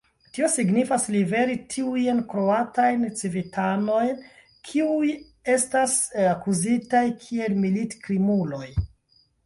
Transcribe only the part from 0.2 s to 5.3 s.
Tio signifas: liveri tiujn kroatajn civitanojn, kiuj